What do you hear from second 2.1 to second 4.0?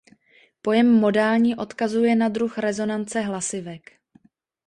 na druh rezonance hlasivek.